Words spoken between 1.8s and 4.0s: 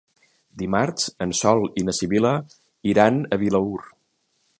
i na Sibil·la iran a Vilaür.